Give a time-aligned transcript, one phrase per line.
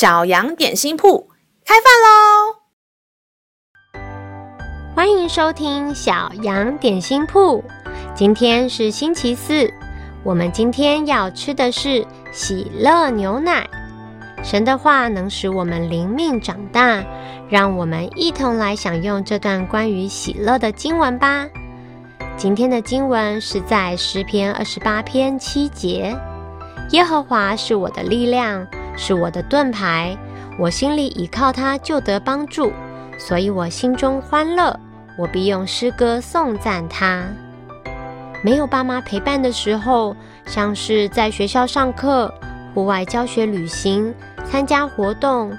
[0.00, 1.28] 小羊点心铺
[1.62, 2.56] 开饭喽！
[4.96, 7.62] 欢迎收听小羊点心铺。
[8.14, 9.70] 今天是星期四，
[10.24, 13.68] 我们今天要吃的是喜乐牛奶。
[14.42, 17.04] 神的话能使我们灵命长大，
[17.50, 21.46] 让我们一同来享用这段关于喜乐的经文吧。
[22.38, 26.18] 今天的经文是在诗篇二十八篇七节。
[26.92, 28.66] 耶和华是我的力量，
[29.02, 30.14] 是我的盾牌，
[30.58, 32.70] 我心里倚靠他，就得帮助，
[33.18, 34.78] 所以我心中欢乐，
[35.16, 37.24] 我必用诗歌颂赞他。
[38.44, 40.14] 没有爸妈陪伴的时候，
[40.44, 42.32] 像是在学校上课、
[42.74, 44.14] 户外教学、旅行、
[44.44, 45.50] 参加活动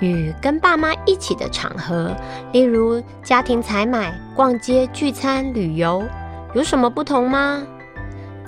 [0.00, 2.16] 与跟爸妈一起的场合，
[2.50, 6.02] 例如家庭采买、逛街、聚餐、旅游，
[6.54, 7.62] 有什么不同吗？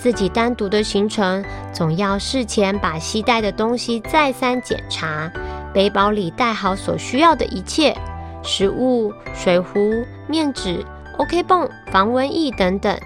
[0.02, 5.31] 自己单独的行程，总要事前把携带的东西再三检查，
[5.72, 7.97] 背包里带好所需要的一切，
[8.42, 10.84] 食物、水壶、面纸、
[11.19, 12.98] OK 泵、防蚊液等等。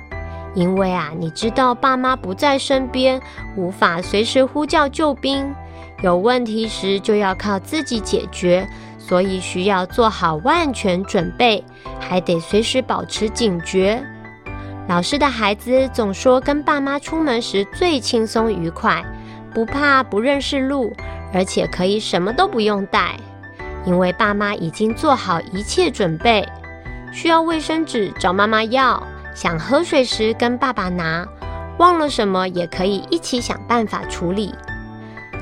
[0.55, 3.21] 因为啊，你知道爸妈不在身边，
[3.59, 5.55] 无法随时呼叫救兵，
[6.03, 8.67] 有问题时就要靠自己解决，
[8.99, 11.63] 所以需要做好万全准备，
[12.01, 14.03] 还得随时保持警觉。
[14.89, 19.05] 老师的孩子总说，跟爸妈出门时最轻松愉快，
[19.53, 20.93] 不怕不认识路，
[21.35, 23.17] 而且可以什么都不用带，
[23.85, 26.47] 因为爸妈已经做好一切准备。
[27.13, 29.03] 需要卫生纸找妈妈要，
[29.35, 31.27] 想喝水时跟爸爸拿，
[31.79, 34.55] 忘了什么也可以一起想办法处理。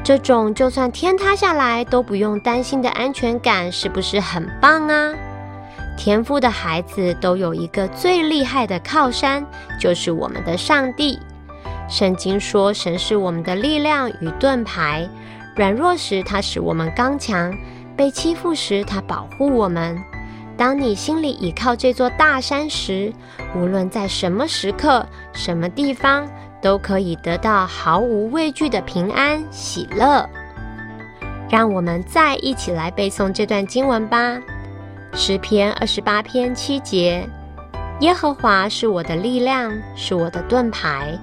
[0.03, 5.12] 这种就算天塌下来都不用担心的安全感，是不是很棒啊？
[5.97, 9.45] 天父的孩子都有一个最厉害的靠山，
[9.81, 11.19] 就是我们的上帝。
[11.89, 15.09] 圣经说，神是我们的力量与盾牌，
[15.55, 17.54] 软弱时他使我们刚强，
[17.97, 19.97] 被欺负时他保护我们。
[20.56, 23.12] 当你心里倚靠这座大山时，
[23.56, 26.28] 无论在什么时刻、什么地方，
[26.62, 30.28] 都可以得到毫无畏惧的平安喜乐。
[31.50, 34.41] 让我们再一起来背诵这段经文吧。
[35.16, 37.25] 诗篇二十八篇七节：
[38.00, 41.16] 耶和华是我的力量，是我的盾牌，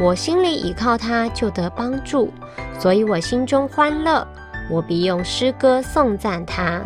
[0.00, 2.32] 我心里倚靠他，就得帮助，
[2.80, 4.26] 所以我心中欢乐，
[4.68, 6.82] 我必用诗歌颂赞他。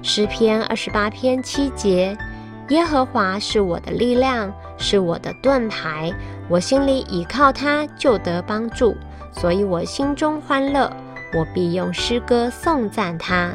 [0.00, 2.16] 诗篇二十八篇七节：
[2.68, 6.12] 耶和华是我的力量，是我的盾牌，
[6.48, 8.96] 我心里倚靠他，就得帮助，
[9.32, 10.88] 所以我心中欢乐，
[11.34, 13.50] 我必用诗歌颂赞他。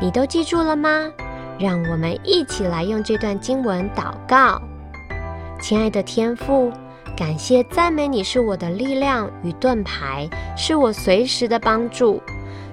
[0.00, 1.10] 你都记住了吗？
[1.58, 4.60] 让我们一起来用这段经文祷告。
[5.60, 6.72] 亲爱的天父，
[7.14, 12.22] 感谢赞美你是我的力量与盾牌，是我随时的帮助。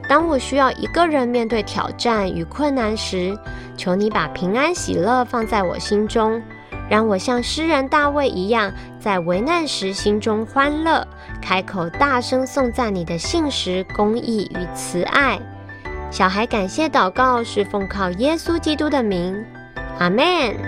[0.08, 3.38] 当我需要一个人面对挑战与困难时，
[3.76, 6.42] 求你把平安喜乐放在我心中，
[6.90, 8.72] 让我像诗人大卫一样，
[9.02, 11.06] 在危难时心中欢乐，
[11.42, 15.38] 开口大声颂赞你的信实、公义与慈爱。
[16.09, 19.45] 小孩感谢祷告是奉靠耶稣基督的名，
[20.00, 20.67] 阿门。